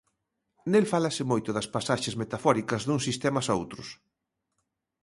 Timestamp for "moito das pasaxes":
1.31-2.15